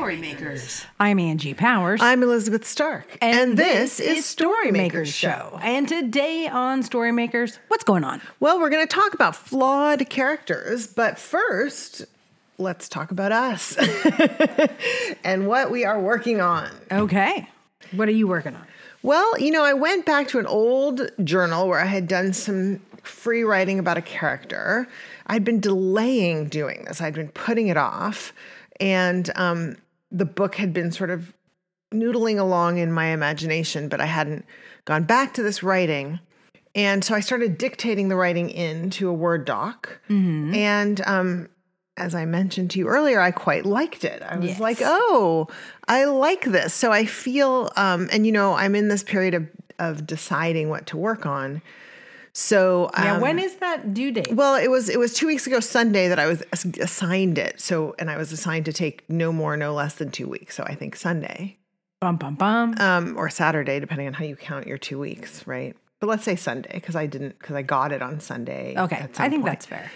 [0.00, 0.86] Storymakers.
[0.98, 2.00] I'm Angie Powers.
[2.02, 3.18] I'm Elizabeth Stark.
[3.20, 5.60] And, this, is Storymakers Show.
[5.62, 8.22] And today on Storymakers, what's going on?
[8.40, 12.06] Well, we're going to talk about flawed characters, but first,
[12.56, 13.76] let's talk about us
[15.24, 16.70] and what we are working on.
[16.90, 17.46] Okay.
[17.92, 18.66] What are you working on?
[19.02, 22.80] Well, you know, I went back to an old journal where I had done some
[23.02, 24.88] free writing about a character.
[25.26, 28.32] I'd been delaying doing this, I'd been putting it off.
[28.80, 29.76] And um,
[30.10, 31.32] the book had been sort of
[31.92, 34.44] noodling along in my imagination, but I hadn't
[34.84, 36.20] gone back to this writing.
[36.74, 40.00] And so I started dictating the writing into a Word doc.
[40.08, 40.54] Mm-hmm.
[40.54, 41.48] And um,
[41.96, 44.22] as I mentioned to you earlier, I quite liked it.
[44.22, 44.60] I was Yes.
[44.60, 45.48] like, oh,
[45.88, 46.72] I like this.
[46.72, 49.48] So I feel, um, and you know, I'm in this period of,
[49.80, 51.60] of deciding what to work on.
[52.32, 54.32] So Yeah, um, when is that due date?
[54.32, 56.42] well, it was it was two weeks ago Sunday that I was
[56.80, 57.60] assigned it.
[57.60, 60.54] So, and I was assigned to take no more, no less than two weeks.
[60.56, 61.56] So I think Sunday,
[62.00, 62.74] Bum, bum, bum.
[62.78, 65.76] um, or Saturday, depending on how you count your two weeks, right?
[65.98, 68.74] But let's say Sunday because I didn't because I got it on Sunday.
[68.78, 69.06] okay.
[69.18, 69.44] I think point.
[69.46, 69.90] that's fair.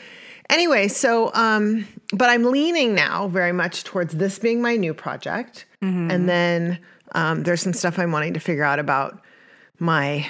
[0.51, 5.65] Anyway, so um, but I'm leaning now very much towards this being my new project,
[5.81, 6.79] and then
[7.15, 9.23] um, there's some stuff I'm wanting to figure out about
[9.79, 10.27] my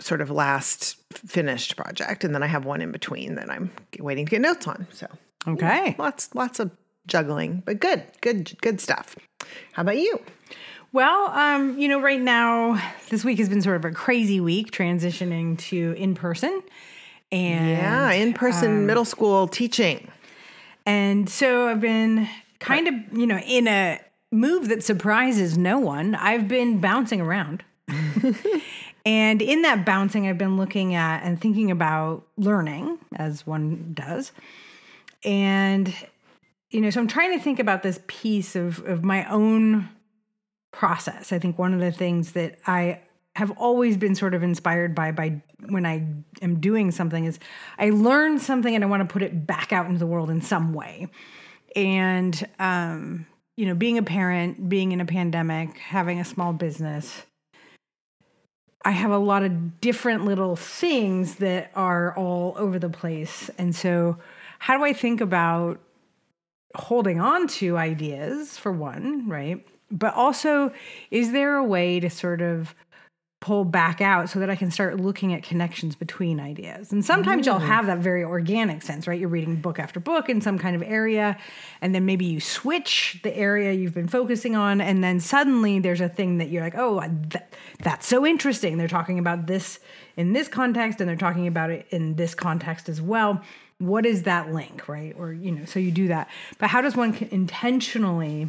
[0.00, 4.26] sort of last finished project, and then I have one in between that I'm waiting
[4.26, 4.86] to get notes on.
[4.92, 5.06] So
[5.46, 5.94] Okay.
[5.98, 6.70] lots lots of
[7.06, 9.16] juggling, but good, good, good stuff.
[9.72, 10.20] How about you?
[10.92, 14.70] Well, um, you know, right now, this week has been sort of a crazy week
[14.70, 16.62] transitioning to in person.
[17.32, 20.08] And Yeah, in person middle school teaching.
[20.84, 26.14] And so I've been kind of, you know, in a move that surprises no one.
[26.14, 27.64] I've been bouncing around.
[29.04, 34.32] and in that bouncing, I've been looking at and thinking about learning, as one does.
[35.24, 35.94] And,
[36.70, 39.88] you know, so I'm trying to think about this piece of, of my own
[40.72, 41.32] process.
[41.32, 43.00] I think one of the things that I
[43.34, 46.06] have always been sort of inspired by by when I
[46.42, 47.38] am doing something is
[47.78, 50.42] I learn something and I want to put it back out into the world in
[50.42, 51.08] some way.
[51.74, 53.26] And um,
[53.56, 57.22] you know, being a parent, being in a pandemic, having a small business,
[58.84, 63.50] I have a lot of different little things that are all over the place.
[63.58, 64.18] And so
[64.58, 65.80] how do I think about
[66.74, 69.66] holding on to ideas for one, right?
[69.90, 70.72] But also,
[71.10, 72.74] is there a way to sort of
[73.42, 76.92] pull back out so that I can start looking at connections between ideas?
[76.92, 77.66] And sometimes you'll mm.
[77.66, 79.18] have that very organic sense, right?
[79.18, 81.36] You're reading book after book in some kind of area,
[81.82, 86.00] and then maybe you switch the area you've been focusing on, and then suddenly there's
[86.00, 87.44] a thing that you're like, oh, th-
[87.80, 88.78] that's so interesting.
[88.78, 89.80] They're talking about this
[90.16, 93.42] in this context, and they're talking about it in this context as well
[93.78, 96.28] what is that link right or you know so you do that
[96.58, 98.46] but how does one intentionally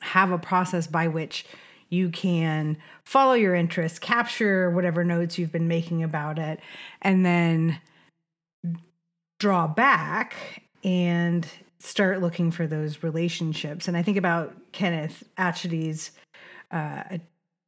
[0.00, 1.46] have a process by which
[1.88, 6.60] you can follow your interests capture whatever notes you've been making about it
[7.02, 7.78] and then
[9.38, 11.46] draw back and
[11.78, 13.88] start looking for those relationships.
[13.88, 16.10] And i think about kenneth atchity's
[16.70, 17.18] uh,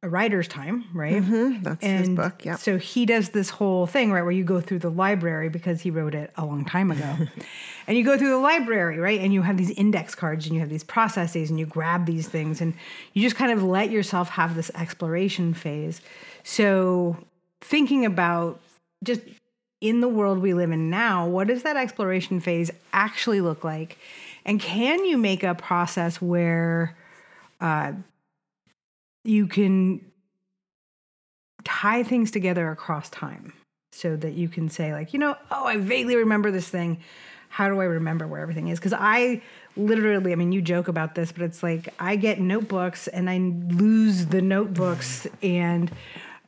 [0.01, 2.45] a, writer's time right hmm That's his book.
[2.45, 2.55] Yeah.
[2.55, 5.91] so he does this whole thing, right, where you go through the library because he
[5.91, 7.15] wrote it a long time ago.
[7.87, 10.59] and you go through the library, right, and you have these index cards and you
[10.61, 12.73] have these processes and you grab these things and
[13.13, 16.01] you just kind of let yourself have this exploration phase.
[16.43, 17.17] So
[17.61, 18.59] thinking about
[19.03, 19.21] just
[19.81, 23.97] in the world we live in now, what does that exploration phase actually look like?
[24.45, 26.95] And can you make a process where
[27.61, 27.93] uh,
[29.23, 30.01] you can
[31.63, 33.53] tie things together across time
[33.91, 36.99] so that you can say like you know oh i vaguely remember this thing.
[37.51, 38.79] How do i remember where everything is?
[38.79, 39.41] Because i
[39.75, 43.37] literally i mean you joke about this but it's like i get notebooks and i
[43.37, 45.89] lose the notebooks and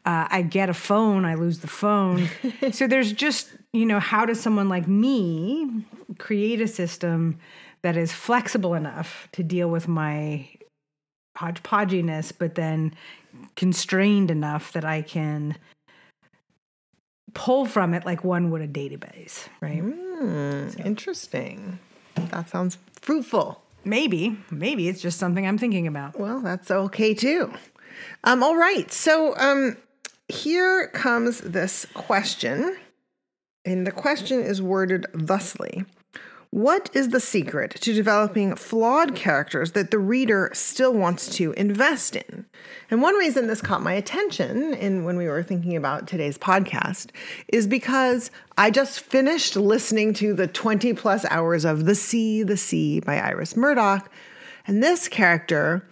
[0.05, 2.29] uh, i get a phone i lose the phone.
[2.71, 5.84] So there's just you know how does someone like me
[6.19, 7.40] create a system
[7.81, 10.47] that is flexible enough to deal with my
[11.41, 12.93] hodgepodginess, but then
[13.55, 15.58] constrained enough that I can
[17.34, 19.79] pull from it like one would a database, right?
[19.79, 21.79] Hmm, Interesting.
[22.16, 23.61] That sounds fruitful.
[23.84, 26.20] Maybe, maybe it's just something I'm thinking about.
[26.20, 27.52] Well, that's okay too.
[28.23, 28.91] Um, all right.
[28.91, 29.78] So um,
[30.28, 32.78] here comes this question.
[33.66, 35.85] And the question is worded thusly
[36.51, 42.17] What is the secret to developing flawed characters that the reader still wants to invest
[42.17, 42.45] in?
[42.89, 47.11] And one reason this caught my attention in when we were thinking about today's podcast
[47.47, 52.57] is because I just finished listening to the 20 plus hours of The Sea, The
[52.57, 54.11] Sea by Iris Murdoch.
[54.67, 55.87] And this character,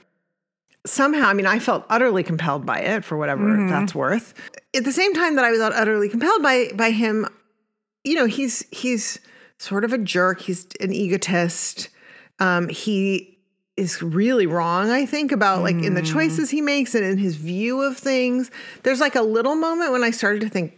[0.86, 3.70] somehow, I mean, I felt utterly compelled by it for whatever mm-hmm.
[3.70, 4.34] that's worth.
[4.76, 7.30] At the same time that I was utterly compelled by by him,
[8.04, 9.20] you know, he's he's
[9.60, 10.42] sort of a jerk.
[10.42, 11.90] He's an egotist.
[12.40, 13.38] Um, he
[13.78, 17.36] is really wrong, I think, about like in the choices he makes and in his
[17.36, 18.52] view of things.
[18.84, 20.78] There's like a little moment when I started to think,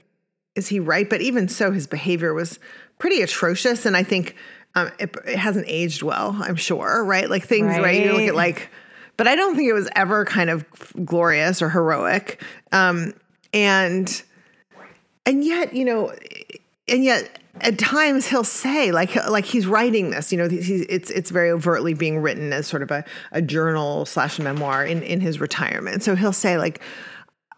[0.56, 1.10] is he right?
[1.10, 2.60] But even so, his behavior was
[3.00, 3.88] pretty atrocious.
[3.88, 4.36] And I think
[4.76, 7.28] um, it, it hasn't aged well, I'm sure, right?
[7.28, 8.06] Like things, right?
[8.06, 8.70] You look at like,
[9.18, 10.66] but I don't think it was ever kind of
[11.04, 12.44] glorious or heroic.
[12.72, 13.14] Um,
[13.52, 14.22] and,
[15.26, 16.14] and yet, you know,
[16.88, 21.10] and yet at times he'll say like like he's writing this you know he's, it's
[21.10, 25.20] it's very overtly being written as sort of a, a journal slash memoir in in
[25.20, 26.02] his retirement.
[26.04, 26.82] So he'll say like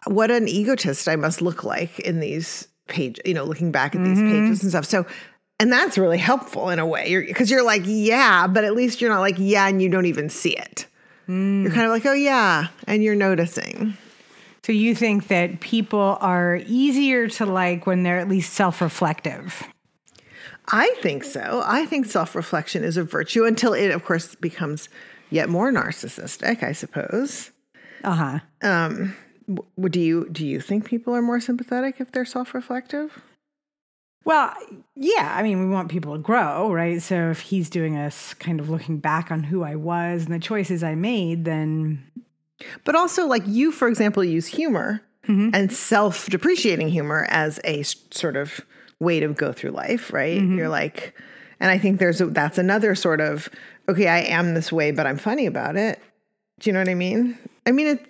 [0.06, 4.04] what an egotist i must look like in these pages you know looking back at
[4.04, 4.48] these mm-hmm.
[4.48, 4.86] pages and stuff.
[4.86, 5.06] So
[5.60, 7.24] and that's really helpful in a way.
[7.26, 10.30] Because you're, like yeah but at least you're not like yeah and you don't even
[10.30, 10.88] see it.
[11.28, 11.74] You're mm.
[11.74, 13.96] kind of like oh yeah and you're noticing.
[14.66, 19.62] So you think that people are easier to like when they're at least self-reflective?
[20.72, 21.62] I think so.
[21.66, 24.90] I think self reflection is a virtue until it, of course, becomes
[25.30, 26.64] yet more narcissistic.
[26.64, 27.52] I suppose.
[28.04, 28.40] Uh-huh.
[28.62, 33.22] W- Do you do you think people are more sympathetic if they're self reflective?
[34.26, 34.54] Well,
[34.96, 37.02] yeah, I mean, we want people to grow, right?
[37.02, 40.40] So if he's doing us kind of looking back on who I was and the
[40.40, 42.02] choices I made, then
[42.86, 48.36] But also, like you, for example, use humor and self depreciating humor as a sort
[48.38, 48.62] of
[49.04, 50.40] way to go through life, right?
[50.40, 50.58] Mm-hmm.
[50.58, 51.14] You're like,
[51.60, 53.50] and I think there's a, that's another sort of
[53.90, 56.00] okay, I am this way, but I'm funny about it.
[56.60, 57.38] Do you know what I mean?
[57.66, 58.06] I mean, it,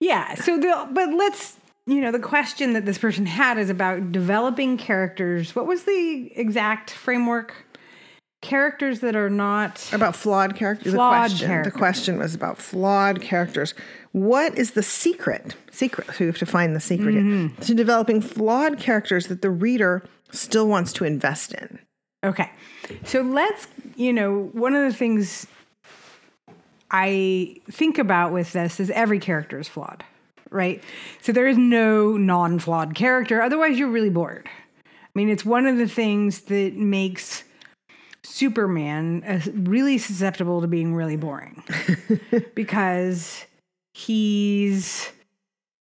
[0.00, 0.34] Yeah.
[0.34, 1.56] So the but let's
[1.86, 5.54] you know the question that this person had is about developing characters.
[5.54, 7.54] What was the exact framework?
[8.40, 10.94] Characters that are not about flawed characters.
[10.94, 11.72] Flawed the question, characters.
[11.72, 13.74] The question was about flawed characters.
[14.12, 15.56] What is the secret?
[15.72, 16.06] Secret.
[16.14, 17.16] So you have to find the secret.
[17.16, 17.60] Mm-hmm.
[17.62, 21.80] to developing flawed characters that the reader still wants to invest in.
[22.22, 22.50] Okay.
[23.04, 25.46] So let's, you know, one of the things
[26.90, 30.04] I think about with this is every character is flawed,
[30.50, 30.82] right?
[31.22, 33.42] So there is no non flawed character.
[33.42, 34.48] Otherwise, you're really bored.
[34.48, 37.44] I mean, it's one of the things that makes
[38.28, 41.62] Superman uh, really susceptible to being really boring
[42.54, 43.44] because
[43.94, 45.10] he's,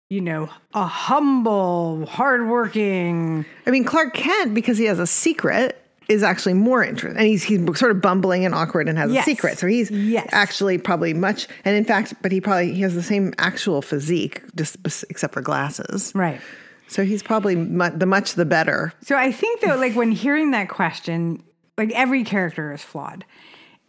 [0.09, 5.77] you know, a humble, hardworking, I mean, Clark Kent, because he has a secret,
[6.09, 7.17] is actually more interesting.
[7.17, 9.25] And he's, he's sort of bumbling and awkward and has Yes.
[9.25, 9.57] a secret.
[9.59, 10.27] So he's Yes.
[10.33, 14.41] actually probably much, and in fact, but he probably, he has the same actual physique,
[14.55, 14.77] just
[15.09, 16.11] except for glasses.
[16.15, 16.41] right?
[16.87, 18.91] So he's probably mu- the much the better.
[19.01, 21.41] So I think that like when hearing that question,
[21.77, 23.25] like every character is flawed.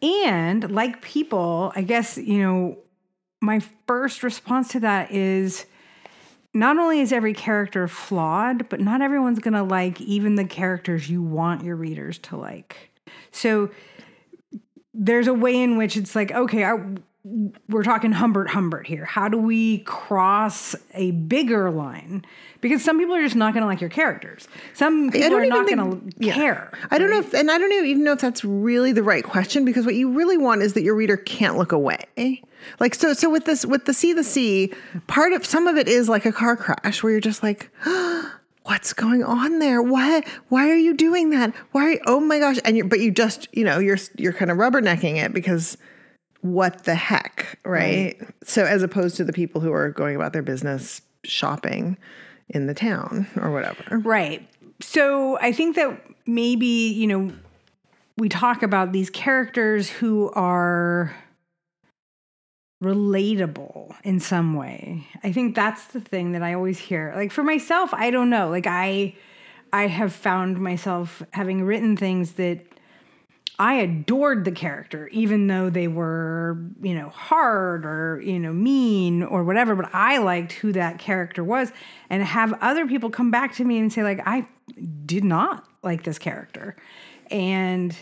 [0.01, 2.79] And like people, I guess, you know,
[3.41, 5.67] my first response to that is
[6.55, 11.09] not only is every character flawed, but not everyone's going to like even the characters
[11.09, 12.91] you want your readers to like.
[13.31, 13.71] So
[14.93, 16.79] there's a way in which it's like, okay, I,
[17.25, 19.05] we're talking Humbert Humbert here.
[19.05, 22.25] How do we cross a bigger line?
[22.61, 24.49] Because some people are just not going to like your characters.
[24.75, 26.35] Some people are not going to yeah.
[26.35, 26.73] care.
[26.91, 29.65] I don't know if, and I don't even know if that's really the right question
[29.65, 32.43] because what you really want is that your reader can't look away.
[32.81, 34.73] Like so, so with this, with the sea the sea,
[35.07, 37.71] part of some of it is like a car crash where you're just like,
[38.65, 39.81] what's going on there?
[39.81, 41.55] Why, why are you doing that?
[41.71, 42.01] Why?
[42.07, 42.59] Oh my gosh!
[42.65, 45.77] And you're, but you just, you know, you're you're kind of rubbernecking it because
[46.43, 48.21] what the heck, right?
[48.45, 51.97] So as opposed to the people who are going about their business shopping
[52.49, 53.99] in the town or whatever.
[53.99, 54.47] Right.
[54.81, 57.33] So I think that maybe, you know,
[58.19, 61.15] we talk about these characters who are
[62.83, 65.07] relatable in some way.
[65.23, 67.13] I think that's the thing that I always hear.
[67.15, 68.51] Like for myself, I don't know.
[68.51, 69.15] Like I
[69.73, 72.61] I have found myself having written things that
[73.63, 79.23] I adored the character, even though they were, you know, hard or, you know, mean
[79.23, 81.71] or whatever, but I liked who that character was.
[82.11, 84.49] And have other people come back to me and say, like, I
[85.07, 86.75] did not like this character.
[87.31, 87.97] And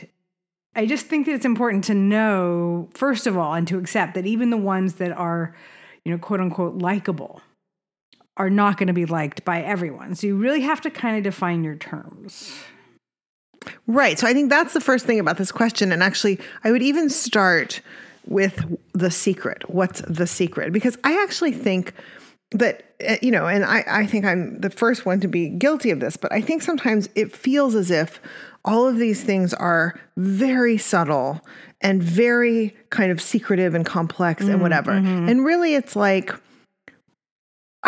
[0.74, 4.24] I just think that it's important to know, first of all, and to accept that
[4.24, 5.54] even the ones that are,
[6.06, 7.42] you know, quote unquote, likable
[8.38, 10.14] are not going to be liked by everyone.
[10.14, 12.50] So you really have to kind of define your terms.
[13.86, 14.18] Right.
[14.18, 15.92] So I think that's the first thing about this question.
[15.92, 17.80] And actually, I would even start
[18.26, 19.68] with the secret.
[19.68, 20.72] What's the secret?
[20.72, 21.94] Because I actually think
[22.52, 25.90] that uh, you know, and I, I think I'm the first one to be guilty
[25.90, 28.20] of this, but I think sometimes it feels as if
[28.64, 31.40] all of these things are very subtle
[31.80, 34.90] and very kind of secretive and complex and whatever.
[34.90, 36.34] And really, it's like,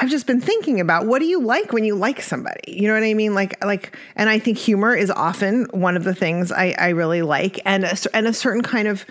[0.03, 2.73] I've just been thinking about what do you like when you like somebody?
[2.73, 3.37] You know what I mean?
[3.37, 7.23] Like, like, and I think humor is often one of the things I, I really
[7.23, 9.07] like, and a, and a certain kind of,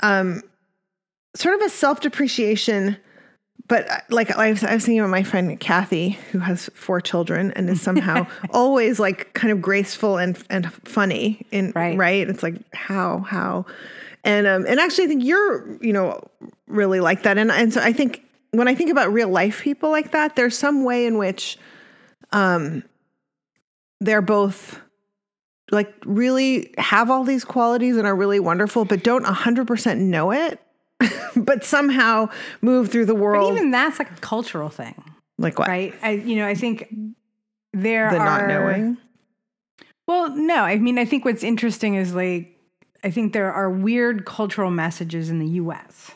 [0.00, 0.42] um,
[1.34, 2.98] sort of a self depreciation.
[3.68, 7.00] But uh, like I was, I was thinking about my friend Kathy, who has four
[7.00, 11.46] children and is somehow always like kind of graceful and and funny.
[11.52, 11.96] In Right.
[11.96, 13.64] right, it's like how how,
[14.24, 16.22] and um and actually I think you're you know
[16.66, 18.23] really like that, and and so I think
[18.58, 21.58] when I think about real life people like that, there's some way in which
[22.32, 22.82] um
[24.00, 24.80] they're both
[25.70, 30.60] like really have all these qualities and are really wonderful, but don't 100% know it,
[31.36, 32.28] but somehow
[32.60, 33.52] move through the But world.
[33.52, 34.94] even that's like a cultural thing,
[35.38, 35.68] like what?
[35.68, 35.94] right?
[36.02, 36.94] I, you know, I think
[37.72, 38.10] there are.
[38.12, 38.98] The are not knowing.
[40.06, 42.58] Well, no, I mean, I think what's interesting is like,
[43.02, 46.10] I think there are weird cultural messages in the US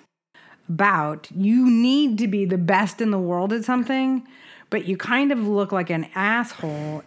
[0.69, 4.27] about you need to be the best in the world at something,
[4.71, 7.03] but you kind of look like an asshole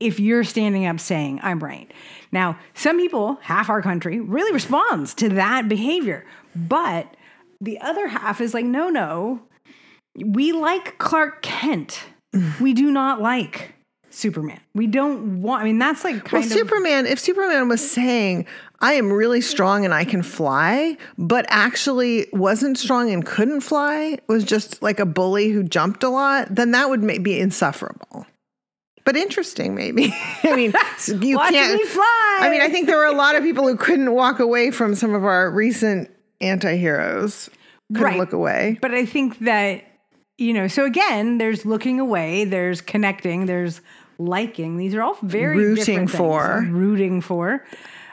[0.00, 1.90] if you're standing up saying, I'm right.
[2.30, 7.16] Now, some people, half our country, really responds to that behavior, but
[7.60, 9.42] the other half is like, no, no,
[10.14, 12.04] we like Clark Kent.
[12.60, 13.74] we do not like
[14.14, 14.60] Superman.
[14.74, 15.62] We don't want.
[15.62, 18.46] I mean, that's like kind Well, of Superman, if Superman was saying,
[18.80, 24.18] I am really strong and I can fly, but actually wasn't strong and couldn't fly,
[24.28, 28.26] was just like a bully who jumped a lot, then that would be insufferable.
[29.04, 30.14] But interesting, maybe.
[30.44, 30.72] I mean,
[31.20, 32.38] you can't me fly.
[32.40, 34.94] I mean, I think there were a lot of people who couldn't walk away from
[34.94, 37.50] some of our recent anti-heroes.
[37.92, 38.18] Couldn't Right.
[38.18, 38.78] look away.
[38.80, 39.84] But I think that
[40.38, 40.66] you know.
[40.66, 42.44] So again, there's looking away.
[42.44, 43.46] There's connecting.
[43.46, 43.80] There's
[44.26, 44.76] liking.
[44.76, 46.66] These are all very Rooting different for.
[46.68, 47.64] rooting for.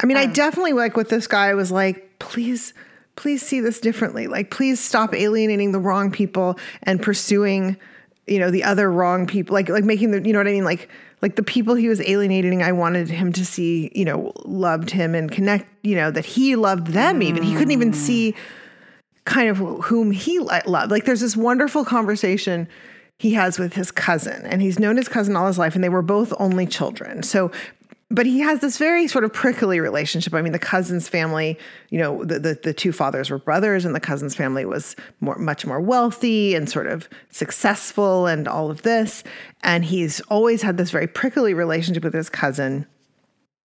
[0.01, 2.73] I mean, I Um, definitely like what this guy was like, please,
[3.15, 4.27] please see this differently.
[4.27, 7.77] Like, please stop alienating the wrong people and pursuing,
[8.27, 9.53] you know, the other wrong people.
[9.53, 10.63] Like, like making the, you know what I mean?
[10.63, 10.89] Like,
[11.21, 15.15] like the people he was alienating, I wanted him to see, you know, loved him
[15.15, 17.43] and connect, you know, that he loved them even.
[17.43, 18.35] He couldn't even see
[19.25, 20.91] kind of whom he loved.
[20.91, 22.69] Like, there's this wonderful conversation
[23.19, 25.89] he has with his cousin, and he's known his cousin all his life, and they
[25.89, 27.21] were both only children.
[27.21, 27.51] So,
[28.09, 30.33] but he has this very sort of prickly relationship.
[30.33, 31.59] I mean, the cousin's family,
[31.89, 35.37] you know, the, the, the two fathers were brothers, and the cousin's family was more,
[35.37, 39.21] much more wealthy and sort of successful and all of this.
[39.63, 42.87] And he's always had this very prickly relationship with his cousin.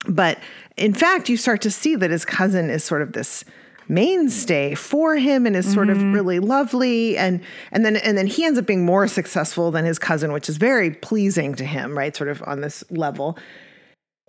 [0.09, 0.41] But
[0.77, 3.45] in fact, you start to see that his cousin is sort of this
[3.89, 7.17] mainstay for him and is sort of really lovely.
[7.17, 7.41] And
[7.73, 10.57] and then and then he ends up being more successful than his cousin which is
[10.57, 12.15] very pleasing to him right?
[12.17, 13.39] Sort of on this level.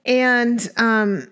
[0.06, 1.28] And um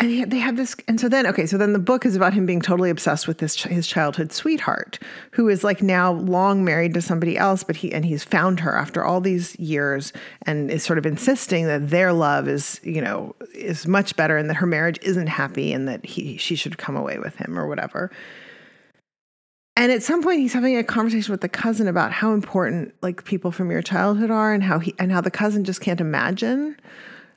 [0.00, 2.32] and he- they have this and so then okay so then the book is about
[2.32, 4.98] him being totally obsessed with this his childhood sweetheart
[5.32, 8.74] who is like now long married to somebody else but he and he's found her
[8.74, 10.12] after all these years
[10.46, 14.48] and is sort of insisting that their love is you know is much better and
[14.48, 17.68] that her marriage isn't happy and that he she should come away with him or
[17.68, 18.10] whatever.
[19.76, 23.24] And at some point he's having a conversation with the cousin about how important like
[23.24, 26.76] people from your childhood are and how he and how the cousin just can't imagine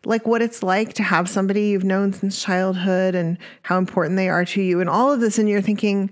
[0.06, 4.30] like what it's like to have somebody you've known since childhood and how important they
[4.30, 6.10] are to you and all of this and you're thinking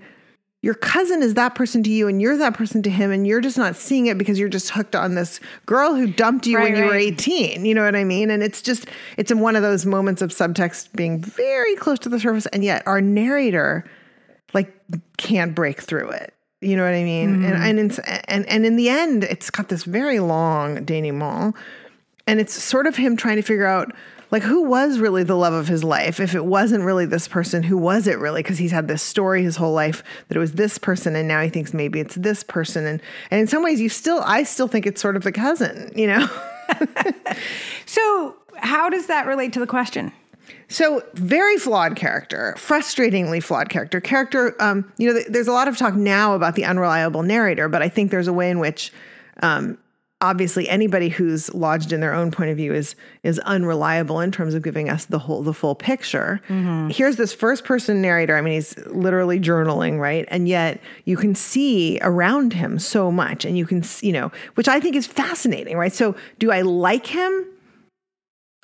[0.64, 3.42] your cousin is that person to you and you're that person to him and you're
[3.42, 6.74] just not seeing it because you're just hooked on this girl who dumped you when
[6.74, 8.30] Right, you were 18 you know what i mean?
[8.30, 12.10] And it's just it's in one of those moments of subtext being very close to
[12.10, 13.86] the surface and yet our narrator
[14.54, 14.74] like
[15.18, 17.44] can't break through it you know what i mean?
[17.44, 17.64] And mm-hmm.
[17.64, 21.56] and, it's, and and in the end it's got this very long denouement
[22.28, 23.94] and it's sort of him trying to figure out
[24.32, 27.64] like who was really the love of his life if it wasn't really this person
[27.64, 30.54] who was it really because he's had this story his whole life that it was
[30.54, 33.82] this person and now he thinks maybe it's this person and and in some ways
[33.82, 36.28] you still i still think it's sort of the cousin you know
[37.92, 40.14] So, how does that relate to the question?
[40.70, 44.00] So very flawed character, frustratingly flawed character.
[44.00, 47.68] Character, um, you know, th- there's a lot of talk now about the unreliable narrator,
[47.68, 48.94] but I think there's a way in which,
[49.44, 49.78] um,
[50.22, 54.54] obviously, anybody who's lodged in their own point of view is is unreliable in terms
[54.54, 56.40] of giving us the whole the full picture.
[56.92, 58.38] Here's this first person narrator.
[58.38, 60.26] I mean, he's literally journaling, right?
[60.30, 64.32] And yet you can see around him so much, and you can, s- you know,
[64.56, 65.92] which I think is fascinating, right?
[65.94, 67.46] So, do I like him?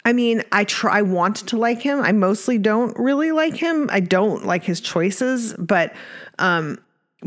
[0.06, 2.00] I mean, I try I want to like him.
[2.02, 3.90] I mostly don't really like him.
[3.92, 5.94] I don't like his choices, but
[6.40, 6.78] um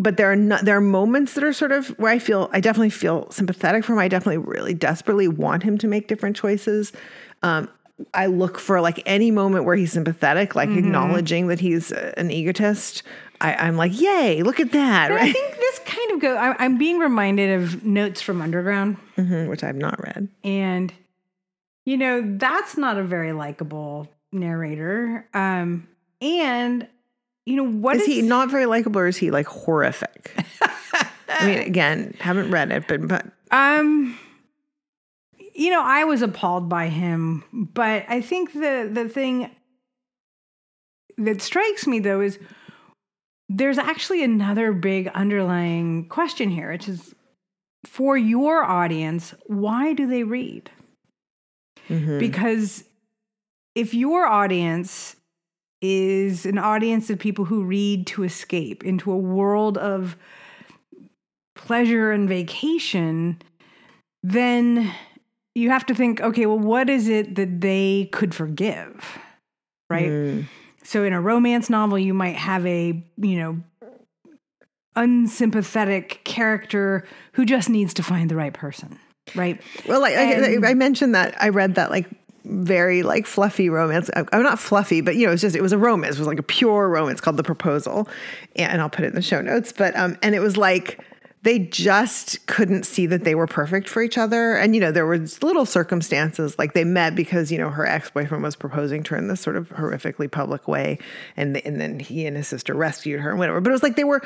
[0.03, 2.61] but there are not, there are moments that are sort of where I feel I
[2.61, 3.99] definitely feel sympathetic for him.
[3.99, 6.93] I definitely really desperately want him to make different choices.
[7.43, 7.69] Um,
[8.15, 13.03] I look for like any moment where he's sympathetic, like acknowledging that he's an egotist.
[13.43, 16.37] I, I'm like, yay, look at that, But I think this kind of go.
[16.37, 20.29] I, I'm being reminded of Notes from Underground, Mhm, which I've not read.
[20.45, 20.93] and
[21.87, 25.27] you know that's not a very likable narrator.
[25.35, 25.89] Um,
[26.21, 26.87] and
[27.47, 30.35] you know what Is is he not very likable or is he like horrific?
[31.29, 34.19] I mean, again, haven't read it, but but Um,
[35.55, 39.51] you know, I was appalled by him, but I think the the thing
[41.19, 42.39] that strikes me though is
[43.49, 47.15] there's actually another big underlying question here, which is
[47.85, 50.71] for your audience, why do they read?
[51.89, 52.19] mhm.
[52.19, 52.85] Because
[53.75, 55.17] if your audience
[55.81, 60.17] is an audience of people who read to escape into a world of
[61.55, 63.41] pleasure and vacation,
[64.23, 64.93] then
[65.55, 69.19] you have to think, okay, well, what is it that they could forgive?
[69.89, 70.09] Right?
[70.09, 70.45] Mm.
[70.85, 73.61] So in a romance novel, you might have a, you know,
[74.97, 78.99] unsympathetic character who just needs to find the right person.
[79.35, 79.61] Right?
[79.87, 82.09] Well, like And- I, I mentioned that I read that like
[82.45, 84.11] very like fluffy romance.
[84.15, 86.17] I'm not fluffy, but you know, it's just it was a romance.
[86.17, 88.09] It was like a pure romance called The Proposal,
[88.57, 89.73] and I'll put it in the show notes.
[89.73, 91.05] But um, and it was like
[91.43, 94.55] they just couldn't see that they were perfect for each other.
[94.55, 98.11] And you know, there was little circumstances like they met because you know her ex
[98.11, 100.99] boyfriend was proposing to her in this sort of horrifically public way,
[101.37, 103.61] and and then he and his sister rescued her and whatever.
[103.61, 104.23] But it was like they were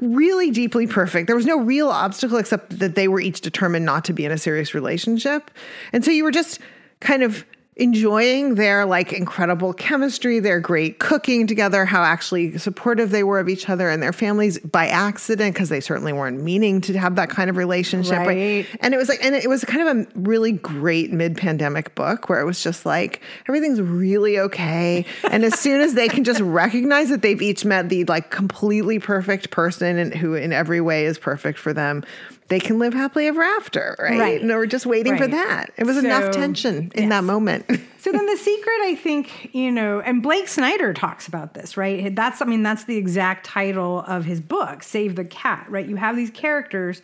[0.00, 1.26] really deeply perfect.
[1.26, 4.32] There was no real obstacle except that they were each determined not to be in
[4.32, 5.50] a serious relationship.
[5.92, 6.60] And so you were just
[7.00, 7.44] kind of
[7.78, 13.48] enjoying their like incredible chemistry, their great cooking together, how actually supportive they were of
[13.48, 17.30] each other and their families by accident because they certainly weren't meaning to have that
[17.30, 18.18] kind of relationship.
[18.18, 18.66] Right.
[18.80, 22.40] And it was like and it was kind of a really great mid-pandemic book where
[22.40, 27.08] it was just like everything's really okay and as soon as they can just recognize
[27.10, 31.18] that they've each met the like completely perfect person and who in every way is
[31.18, 32.02] perfect for them
[32.48, 34.18] they can live happily ever after, right?
[34.18, 34.40] Right.
[34.40, 35.70] And we're just waiting for that.
[35.76, 37.66] It was So, enough tension in that moment.
[38.00, 42.14] So then the secret, I think, you know, and Blake Snyder talks about this, right?
[42.14, 45.86] That's, I mean, that's the exact title of his book, Save the Cat, right?
[45.86, 47.02] You have these characters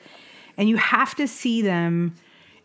[0.57, 2.15] and you have to see them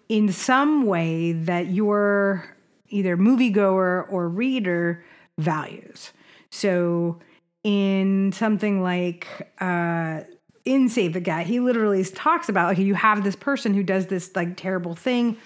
[0.09, 2.55] in some way that your
[2.89, 5.03] either moviegoer or reader
[5.39, 6.13] values.
[6.51, 7.19] So
[7.63, 9.27] in something like,
[9.59, 10.21] uh,
[10.65, 14.07] in Save the Cat, he literally talks about like you have this person who does
[14.07, 15.37] this like terrible thing.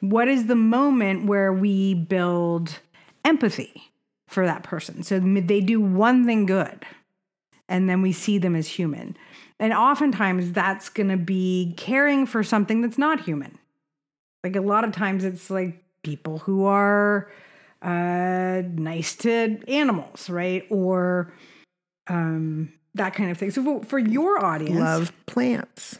[0.00, 2.78] What is the moment where we build
[3.24, 3.90] empathy
[4.26, 5.02] for that person?
[5.02, 6.84] So they do one thing good
[7.68, 9.16] and then we see them as human.
[9.58, 13.58] And oftentimes that's going to be caring for something that's not human.
[14.42, 17.30] Like a lot of times it's like people who are
[17.80, 20.66] uh, nice to animals right?
[20.68, 21.32] Or
[22.08, 25.98] um, that kind of thing so for, for your audience Love plants.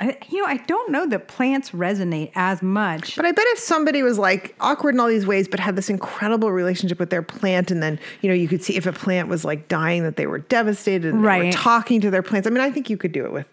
[0.00, 3.14] I, you know, I don't know that plants resonate as much.
[3.14, 5.88] But I bet if somebody was like awkward in all these ways, but had this
[5.88, 9.28] incredible relationship with their plant, and then you know you could see if a plant
[9.28, 11.52] was like dying, that they were devastated, and they were Right.
[11.52, 12.48] talking to their plants.
[12.48, 13.46] I mean, I think you could do it with.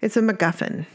[0.00, 0.86] It's a MacGuffin.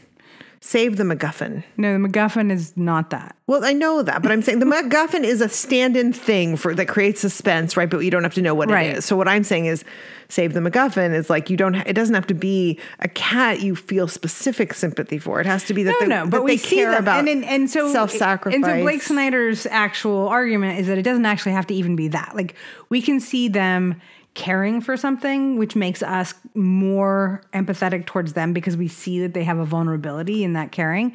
[0.60, 1.62] Save the MacGuffin.
[1.76, 3.36] no, the MacGuffin is not that.
[3.46, 6.86] Well, I know that, but I'm saying the MacGuffin is a stand-in thing for that
[6.88, 7.88] creates suspense, right?
[7.88, 8.90] But you don't have to know what Right.
[8.90, 9.04] it is.
[9.04, 9.84] So what I'm saying is,
[10.28, 11.76] save the MacGuffin is like you don't.
[11.76, 15.40] It doesn't have to be a cat you feel specific sympathy for.
[15.40, 17.44] It has to be that No, they, no, but we care them, about and, and
[17.44, 18.54] and so self-sacrifice.
[18.56, 22.08] And so Blake Snyder's actual argument is that it doesn't actually have to even be
[22.08, 22.34] that.
[22.34, 22.56] Like
[22.88, 24.00] we can see them
[24.38, 29.42] caring for something, which makes us more empathetic towards them because we see that they
[29.42, 31.12] have a vulnerability in that caring.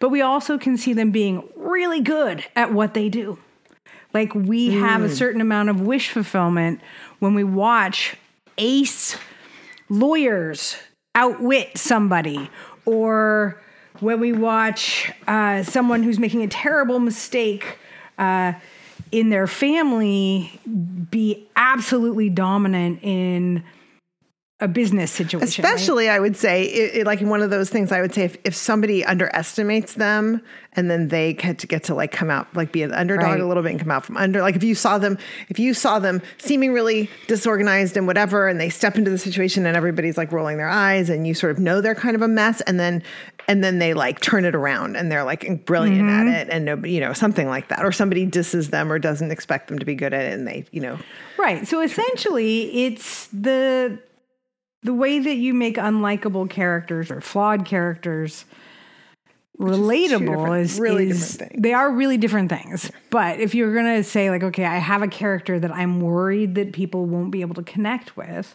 [0.00, 3.38] But we also can see them being really good at what they do.
[4.12, 5.04] Like we have Mm.
[5.04, 6.80] a certain amount of wish fulfillment
[7.20, 8.16] when we watch
[8.58, 9.16] ace
[9.88, 10.76] lawyers
[11.14, 12.50] outwit somebody
[12.84, 13.60] or
[14.00, 17.78] when we watch uh, someone who's making a terrible mistake
[18.18, 18.52] uh,
[19.14, 20.50] in their family
[21.08, 23.62] be absolutely dominant in
[24.64, 25.62] a business situation.
[25.62, 25.74] right?
[25.74, 28.22] Especially, I would say, it, it- like in one of those things, I would say
[28.24, 30.40] if, if somebody underestimates them
[30.76, 33.40] and then they get to get to like come out, like be an underdog Right.
[33.40, 34.40] a little bit and come out from under.
[34.40, 38.60] Like if you saw them, if you saw them seeming really disorganized and whatever, and
[38.60, 41.58] they step into the situation and everybody's like rolling their eyes and you sort of
[41.58, 43.02] know they're kind of a mess, and then
[43.46, 46.28] and then they like turn it around and they're like brilliant Mm-hmm.
[46.28, 49.30] at it, and nobody, you know, something like that, or somebody disses them or doesn't
[49.30, 50.98] expect them to be good at it, and they, you know,
[51.38, 51.66] Right.
[51.68, 53.98] So essentially, it's the
[54.84, 58.44] the way that you make unlikable characters or flawed characters
[59.58, 62.90] relatable is, really is- they are really different things.
[63.10, 66.72] But if you're gonna say like, okay, I have a character that I'm worried that
[66.72, 68.54] people won't be able to connect with,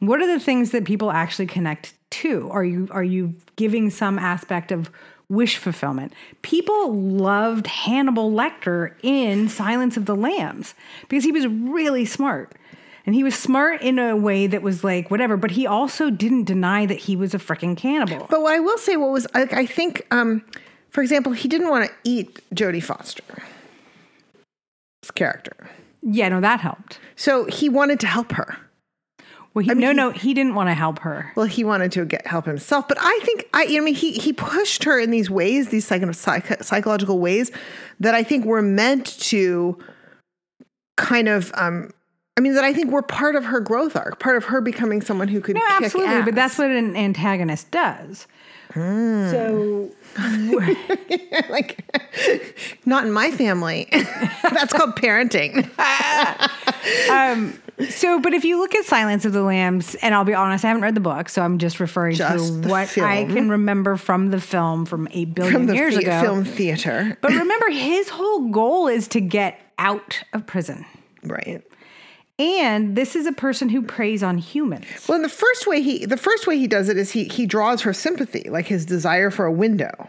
[0.00, 2.48] what are the things that people actually connect to?
[2.50, 4.90] Are you are you giving some aspect of
[5.28, 6.12] wish fulfillment?
[6.42, 10.74] People loved Hannibal Lecter in Silence of the Lambs
[11.08, 12.54] because he was really smart.
[13.06, 16.44] And he was smart in a way that was like whatever, but he also didn't
[16.44, 18.26] deny that he was a freaking cannibal.
[18.30, 20.42] But what I will say, what was like, I think, um,
[20.88, 23.26] for example, he didn't want to eat Jodie Foster's
[25.14, 25.68] character,
[26.02, 26.98] Yeah, no, that helped.
[27.14, 28.56] so he wanted to help her.
[29.52, 31.30] Well, he, no, he- no, he didn't want to help her.
[31.36, 33.94] Well, he wanted to get help himself, but I think I, you know, I mean,
[33.94, 37.52] he he pushed her in these ways, these psych, psych, psychological ways
[38.00, 39.78] that I think were meant to
[40.96, 41.90] kind of, um,
[42.36, 45.00] I mean, that I think were part of her growth arc, part of her becoming
[45.02, 48.26] someone who could No, kick absolutely, but that's what an antagonist does.
[48.72, 49.30] Hmm.
[49.30, 49.90] So
[51.48, 51.78] like
[52.86, 53.86] not in my family.
[54.42, 55.70] that's called parenting.
[57.90, 60.68] So, but if you look at Silence of the Lambs, and I'll be honest, I
[60.68, 64.30] haven't read the book, so I'm just referring Just to what I can remember from
[64.30, 66.20] the film from eight billion From the years the- ago.
[66.22, 70.86] film theater, But remember, his whole goal is to get out of prison.
[71.24, 71.62] right?
[72.38, 74.86] And this is a person who preys on humans.
[75.08, 77.46] Well, and the first way he the first way he does it is he he
[77.46, 80.08] draws her sympathy, like his desire for a window.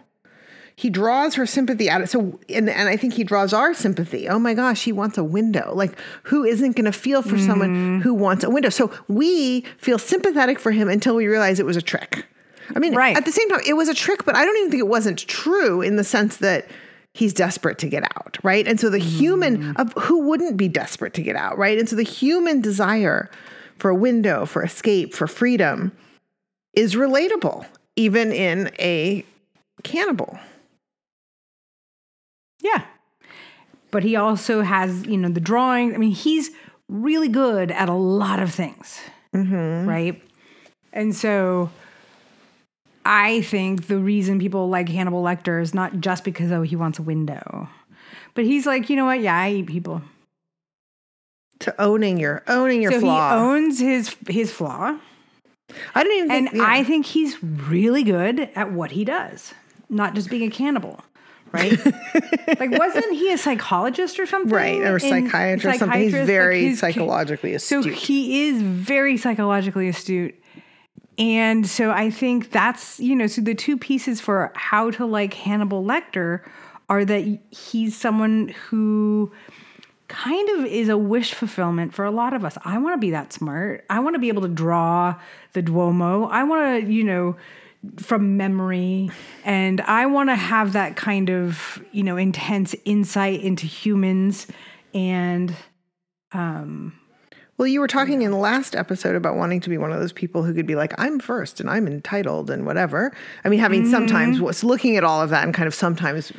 [0.77, 4.27] He draws her sympathy out of so and, and I think he draws our sympathy.
[4.27, 5.71] Oh my gosh, he wants a window.
[5.75, 7.45] Like who isn't gonna feel for Mm-hmm.
[7.45, 8.69] someone who wants a window?
[8.69, 12.25] So we feel sympathetic for him until we realize it was a trick.
[12.75, 13.15] I mean, Right.
[13.15, 15.19] at the same time, it was a trick, but I don't even think it wasn't
[15.19, 16.67] true in the sense that
[17.15, 18.67] he's desperate to get out, right?
[18.67, 19.79] And so the human mm.
[19.79, 21.79] of who wouldn't be desperate to get out, right?
[21.79, 23.31] And so the human desire
[23.77, 25.93] for a window, for escape, for freedom
[26.73, 29.23] is relatable, even in a
[29.83, 30.37] cannibal.
[32.61, 32.83] Yeah.
[33.91, 35.95] But he also has, you know, the drawing.
[35.95, 36.51] I mean, he's
[36.89, 38.99] really good at a lot of things.
[39.33, 39.87] Mm-hmm.
[39.87, 40.21] Right.
[40.91, 41.69] And so
[43.05, 46.97] I think the reason people like Hannibal Lecter is not just because, oh, he wants
[46.99, 47.69] a window,
[48.33, 49.21] but he's like, you know what?
[49.21, 50.01] Yeah, I eat people.
[51.59, 53.29] To owning your owning your so flaw.
[53.29, 54.97] he owns his his flaw.
[55.95, 56.65] I don't even And think yeah.
[56.69, 59.53] I think he's really good at what he does,
[59.89, 61.01] not just being a cannibal,
[61.53, 61.71] right?
[62.59, 64.51] like, wasn't he a psychologist or something?
[64.51, 66.01] right or psychiatrist or something.
[66.01, 67.93] He's psychiatrist, like very his- psychologically So astute.
[67.95, 70.35] he is very psychologically astute.
[71.17, 75.33] And so I think that's, you know, so the two pieces for how to like
[75.33, 76.41] Hannibal Lecter
[76.89, 79.31] are that he's someone who
[80.07, 82.57] kind of is a wish fulfillment for a lot of us.
[82.63, 83.85] I want to be that smart.
[83.89, 85.15] I want to be able to draw
[85.53, 86.25] the Duomo.
[86.25, 87.37] I want to, you know,
[87.97, 89.11] from memory
[89.43, 94.47] and I want to have that kind of, you know, intense insight into humans
[94.93, 95.55] and
[96.31, 96.99] um,
[97.57, 100.11] Well, you were talking in the last episode about wanting to be one of those
[100.11, 103.13] people who could be like, I'm first and I'm entitled and whatever.
[103.45, 103.91] I mean, having Mm-hmm.
[103.91, 106.33] sometimes was looking at all of that and kind of sometimes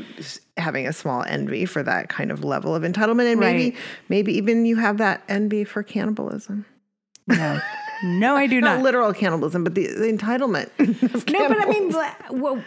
[0.59, 3.31] having a small envy for that kind of level of entitlement.
[3.33, 3.77] And maybe, Right.
[4.11, 6.67] maybe even you have that envy for cannibalism.
[7.27, 7.61] no.
[8.05, 8.85] No, I do Not not.
[8.85, 10.69] literal cannibalism, but the, the entitlement.
[11.15, 12.63] of No, but I mean, what,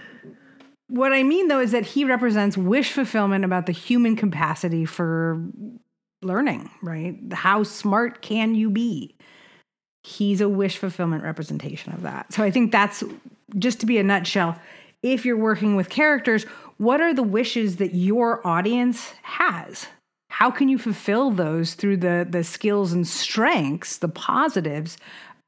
[0.87, 5.39] what I mean though is that he represents wish fulfillment about the human capacity for
[6.21, 7.17] learning, right?
[7.31, 9.15] How smart can you be?
[10.03, 12.33] He's a wish fulfillment representation of that.
[12.33, 13.03] So I think that's
[13.57, 14.59] just to be a nutshell.
[15.01, 16.43] If you're working with characters,
[16.77, 19.87] what are the wishes that your audience has?
[20.29, 24.97] How can you fulfill those through the the skills and strengths, the positives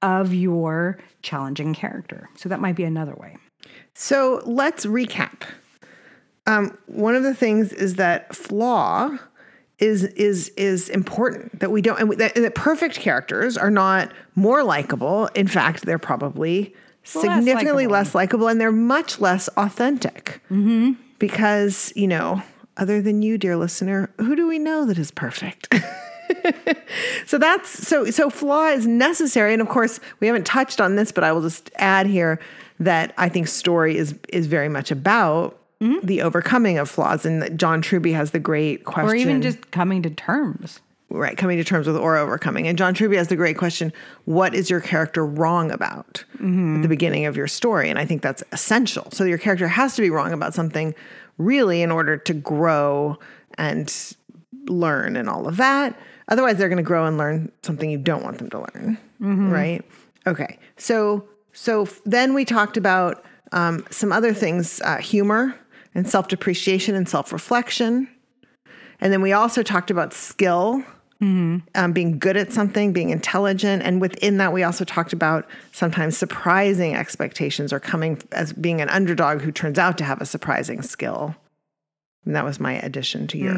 [0.02, 2.30] of your challenging character?
[2.36, 3.38] So that might be another way.
[3.94, 5.44] So let's recap.
[6.48, 9.18] Um, one of the things is that flaw
[9.82, 14.14] is is is important that we don't and that, and that perfect characters are not
[14.36, 15.26] more likable.
[15.36, 16.74] In fact, they're probably
[17.14, 20.40] Well, significantly less likable, and they're much less authentic.
[20.50, 20.94] Mm-hmm.
[21.18, 22.42] Because you know,
[22.78, 25.74] other than you, dear listener, who do we know that is perfect?
[27.26, 31.12] so that's so so flaw is necessary and of course we haven't touched on this
[31.12, 32.40] but i will just add here
[32.80, 35.61] that i think story is is very much about
[36.04, 37.26] the overcoming of flaws.
[37.26, 40.80] And john truby has the great question Or even just coming to terms.
[41.10, 42.68] right coming to terms with or overcoming.
[42.68, 43.92] And john truby has the great question
[44.26, 47.90] what is your character wrong about at the beginning of your story?
[47.90, 49.08] And i think that's essential.
[49.12, 50.94] So your character has to be wrong about something
[51.38, 53.18] really in order to grow
[53.58, 53.92] and
[54.68, 55.98] learn and all of that.
[56.28, 58.98] Otherwise they're going to grow and learn something you don't want them to learn.
[59.52, 59.84] Right?
[60.28, 60.60] Okay.
[60.78, 65.56] So so then we talked about um, some other things, uh, humor
[65.94, 68.08] and self depreciation and self reflection,
[69.00, 70.84] and then we also talked about skill.
[71.76, 76.18] Um, being good at something, being intelligent, and within that, we also talked about sometimes
[76.18, 80.82] surprising expectations or coming as being an underdog who turns out to have a surprising
[80.82, 81.36] skill.
[82.26, 83.54] And that was my addition to your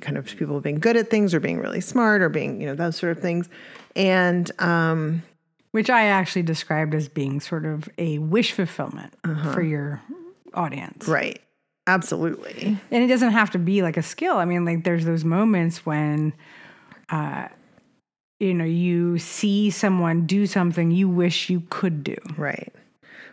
[0.00, 2.74] kind of people being good at things or being really smart or being, you know,
[2.74, 3.46] those sort of things.
[3.94, 5.22] And um,
[5.72, 9.12] Which I actually described as being sort of a wish fulfillment
[9.52, 10.00] for your
[10.54, 11.06] audience.
[11.08, 11.42] right,
[11.86, 12.78] absolutely.
[12.90, 14.36] And it doesn't have to be like a skill.
[14.36, 16.32] I mean, like there's those moments when,
[17.10, 17.48] uh,
[18.40, 22.16] you know, you see someone do something you wish you could do.
[22.36, 22.72] Right.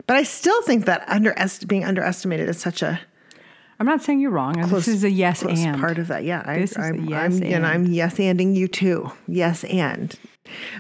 [0.08, 3.00] But I still think that underest- being underestimated is such a
[3.80, 4.54] I'm not saying you're wrong.
[4.70, 5.80] this is a yes close and.
[5.80, 6.26] part of that.
[6.26, 7.54] Yeah, I, This is a I'm, yes I'm, and.
[7.54, 9.10] and I'm yes anding you too.
[9.28, 10.14] Yes and.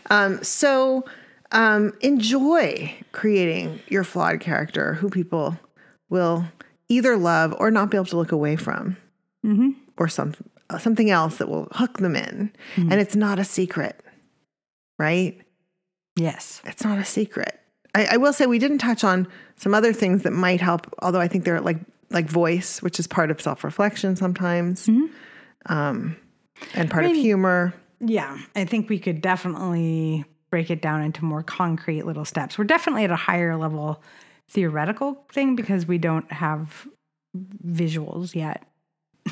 [0.09, 1.05] Um, so
[1.53, 5.57] um, enjoy creating your flawed character, who people
[6.09, 6.43] will
[6.89, 8.97] either love or not be able to look away from,
[9.45, 9.69] Mm-hmm.
[9.97, 10.33] or some
[10.79, 12.51] something else that will hook them in.
[12.75, 12.91] Mm-hmm.
[12.91, 14.03] And it's not a secret,
[14.99, 15.39] right?
[16.15, 16.61] Yes.
[16.65, 17.59] it's not a secret.
[17.95, 21.21] I, I will say we didn't touch on some other things that might help, although
[21.21, 21.79] I think they're like
[22.11, 24.89] like voice, which is part of self reflection sometimes,
[25.67, 26.17] um,
[26.73, 27.73] and part of humor.
[28.01, 28.37] Yeah.
[28.55, 32.57] I think we could definitely break it down into more concrete little steps.
[32.57, 34.01] We're definitely at a higher level
[34.49, 36.87] theoretical thing because we don't have
[37.65, 38.65] visuals yet.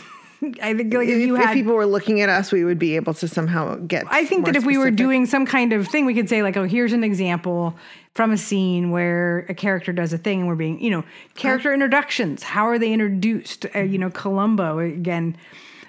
[0.62, 2.96] I think like if If, you if people were looking at us, we would be
[2.96, 4.06] able to somehow get.
[4.10, 6.56] I think that if we were doing some kind of thing, we could say like,
[6.56, 7.76] "Oh, here's an example
[8.14, 11.04] from a scene where a character does a thing, and we're being, you know,
[11.36, 12.44] character introductions.
[12.44, 13.66] How are they introduced?
[13.76, 15.36] Uh, you know, Columbo again,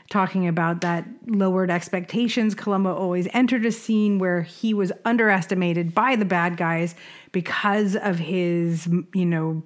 [0.08, 2.54] talking about that lowered expectations.
[2.54, 6.94] Columbo always entered a scene where he was underestimated by the bad guys
[7.32, 9.62] because of his, you know,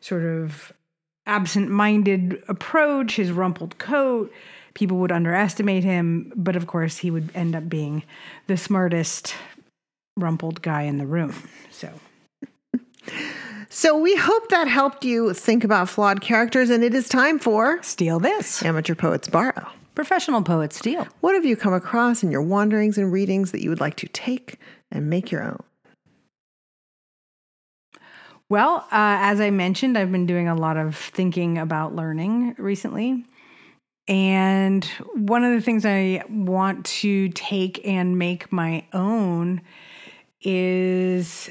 [0.00, 0.72] sort of
[1.26, 4.32] absent-minded approach, his rumpled coat.
[4.74, 8.02] People would underestimate him, but of course, he would end up being
[8.46, 9.34] the smartest
[10.16, 11.34] rumpled guy in the room.
[11.70, 11.90] So,
[13.68, 17.82] So we hope that helped you think about flawed characters, and it is time for
[17.82, 18.62] steal this.
[18.64, 19.68] amateur poets borrow.
[19.94, 21.06] Professional poets steal.
[21.20, 24.08] What have you come across in your wanderings and readings that you would like to
[24.08, 24.58] take
[24.90, 25.62] and make your own?
[28.48, 33.24] Well, uh, as I mentioned, I've been doing a lot of thinking about learning recently.
[34.06, 39.62] And one of the things I want to take and make my own
[40.40, 41.50] is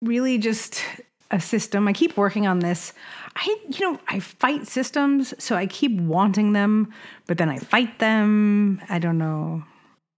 [0.00, 0.82] really just
[1.30, 1.86] a system.
[1.86, 2.94] I keep working on this.
[3.36, 6.94] I, you know, I fight systems, so I keep wanting them,
[7.26, 8.80] but then I fight them.
[8.88, 9.64] I don't know.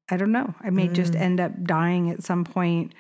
[0.09, 0.55] I don't know.
[0.61, 2.93] I may just end up dying at some point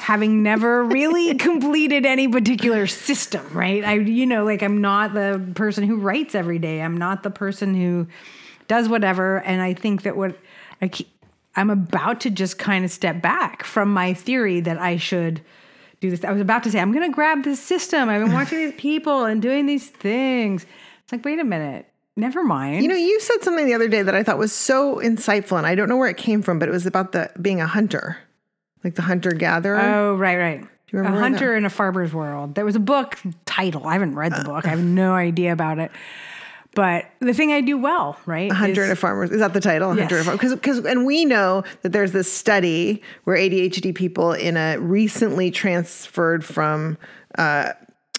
[0.00, 3.84] having never really completed any particular system, right?
[3.84, 6.82] I you know, like I'm not the person who writes every day.
[6.82, 8.06] I'm not the person who
[8.68, 10.38] does whatever and I think that what
[10.80, 11.08] I keep,
[11.56, 15.40] I'm about to just kind of step back from my theory that I should
[16.00, 16.24] do this.
[16.24, 18.08] I was about to say I'm going to grab this system.
[18.08, 20.64] I've been watching these people and doing these things.
[21.02, 21.88] It's like, wait a minute.
[22.16, 22.82] Never mind.
[22.82, 25.66] You know, you said something the other day that I thought was so insightful, and
[25.66, 28.18] I don't know where it came from, but it was about the being a hunter,
[28.84, 29.80] like the hunter gatherer.
[29.80, 30.68] Oh, right, right.
[30.92, 32.54] A Hunter in a Farmer's World.
[32.54, 33.86] There was a book title.
[33.86, 34.64] I haven't read the uh, book.
[34.64, 34.68] Uh.
[34.68, 35.90] I have no idea about it.
[36.74, 38.50] But the thing I do well, right?
[38.50, 39.92] A hunter is- and a farmer is that the title?
[39.92, 40.40] A Hunter and a Yes.
[40.40, 40.56] farmer.
[40.56, 46.44] Because and we know that there's this study where ADHD people in a recently transferred
[46.44, 46.98] from
[47.38, 47.72] uh,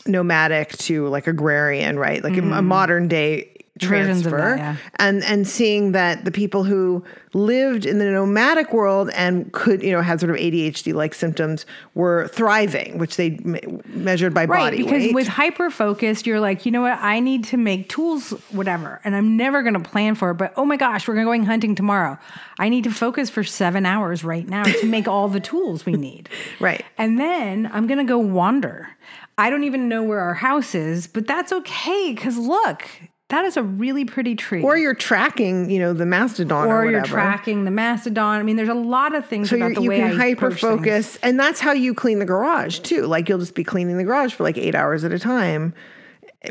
[0.06, 2.24] nomadic to like agrarian, right?
[2.24, 2.64] Like a mm.
[2.64, 4.76] modern day transfer, that, yeah.
[5.00, 9.92] and and seeing that the people who lived in the nomadic world and could you
[9.92, 14.60] know had sort of ADHD like symptoms were thriving, which they me- measured by Right,
[14.72, 15.16] body because weight.
[15.16, 16.98] with hyper focused, you're like, you know what?
[17.02, 20.36] I need to make tools, whatever, and I'm never going to plan for it.
[20.36, 22.18] But oh my gosh, we're going hunting tomorrow.
[22.58, 25.94] I need to focus for seven hours right now to make all the tools we
[25.94, 26.30] need.
[26.60, 26.86] Right.
[26.98, 28.90] and then I'm going to go wander.
[29.38, 32.88] I don't even know where our house is, but that's okay because look,
[33.30, 34.62] that is a really pretty tree.
[34.62, 38.40] or you're tracking, you know, the mastodon or, or you're tracking the mastodon.
[38.40, 41.18] I mean, there's a lot of things So about the you way can hyper focus,
[41.24, 43.08] and that's how you clean the garage too.
[43.08, 45.74] Like you'll just be cleaning the garage for like eight hours at a time,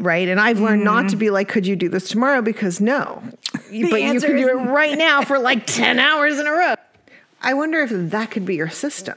[0.01, 0.29] right?
[0.29, 1.09] And I've learned not Mm-hmm.
[1.11, 4.55] to be like, "Could you do this tomorrow?" Because no, but you can do it
[4.71, 6.75] right now for like ten hours in a row.
[7.41, 9.17] I wonder if that could be your system.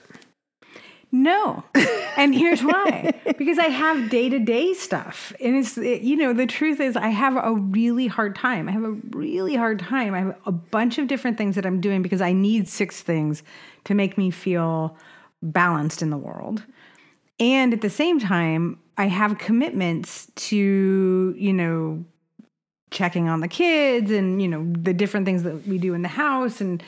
[1.11, 1.63] No.
[2.17, 3.13] And here's why.
[3.37, 5.31] because I have day-to-day stuff.
[5.39, 8.67] And it's it- you know, the truth is I have a really hard time.
[8.67, 10.15] I have a really hard time.
[10.15, 13.43] I have a bunch of different things that I'm doing because I need six things
[13.83, 14.97] to make me feel
[15.43, 16.63] balanced in the world.
[17.39, 22.03] And at the same time, I have commitments to, you know,
[22.89, 26.07] checking on the kids and, you know, the different things that we do in the
[26.07, 26.61] house.
[26.61, 26.81] And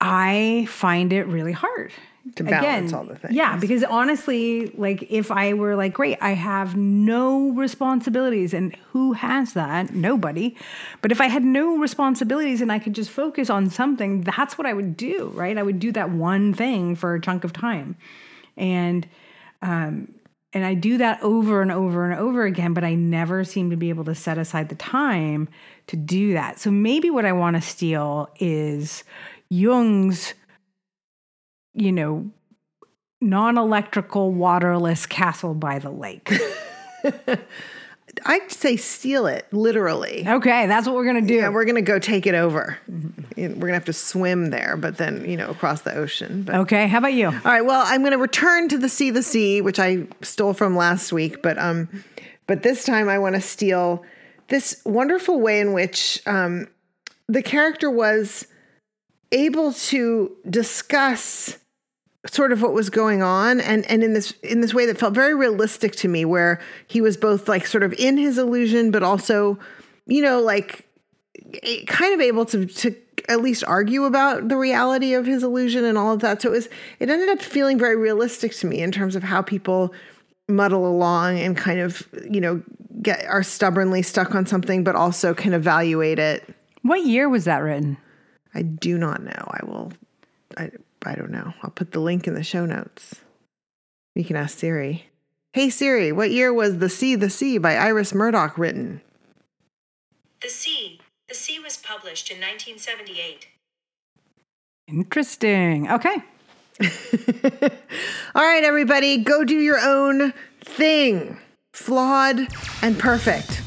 [0.00, 1.92] I find it really hard
[2.34, 3.34] to balance all the things.
[3.34, 9.12] Yeah, because honestly, like if I were like, great, I have no responsibilities, and who
[9.12, 9.94] has that?
[9.94, 10.56] Nobody.
[11.02, 14.66] But if I had no responsibilities and I could just focus on something, that's what
[14.66, 15.56] I would do, right?
[15.56, 17.96] I would do that one thing for a chunk of time,
[18.56, 19.06] and
[19.62, 20.12] um,
[20.52, 22.74] and I do that over and over and over again.
[22.74, 25.48] But I never seem to be able to set aside the time
[25.86, 26.58] to do that.
[26.58, 29.04] So maybe what I want to steal is
[29.48, 30.34] Jung's
[31.76, 32.30] you know,
[33.20, 36.32] non electrical, waterless castle by the lake.
[38.24, 40.26] I'd say steal it, literally.
[40.26, 41.34] Okay, that's what we're going to do.
[41.34, 42.78] Yeah, we're going to go take it over.
[42.90, 43.54] Mm-hmm.
[43.54, 46.42] We're going to have to swim there, but then, you know, across the ocean.
[46.42, 47.26] But, okay, how about you?
[47.26, 50.54] All right, well, I'm going to return to the sea, the sea, which I stole
[50.54, 51.88] from last week, but um
[52.46, 54.04] but this time I want to steal
[54.48, 56.68] this wonderful way in which um
[57.28, 58.46] the character was
[59.32, 61.58] able to discuss
[62.28, 65.14] sort of what was going on and and in this in this way that felt
[65.14, 69.02] very realistic to me where he was both like sort of in his illusion but
[69.02, 69.58] also
[70.06, 70.86] you know like
[71.86, 72.94] kind of able to to
[73.28, 76.42] at least argue about the reality of his illusion and all of that.
[76.42, 76.68] So it was
[77.00, 79.92] it ended up feeling very realistic to me in terms of how people
[80.48, 82.62] muddle along and kind of you know
[83.02, 86.54] get are stubbornly stuck on something but also can evaluate it.
[86.82, 87.96] What year was that written?
[88.54, 89.32] I do not know.
[89.32, 89.92] I will
[90.56, 90.70] I,
[91.06, 91.54] I don't know.
[91.62, 93.16] I'll put the link in the show notes.
[94.14, 95.06] You can ask Siri.
[95.52, 99.00] Hey Siri, what year was The Sea, the Sea by Iris Murdoch written?
[100.42, 101.00] The Sea.
[101.28, 103.48] The Sea was published in 1978.
[104.88, 105.90] Interesting.
[105.90, 106.16] Okay.
[108.34, 111.38] All right, everybody, go do your own thing.
[111.72, 112.46] Flawed
[112.82, 113.62] and perfect.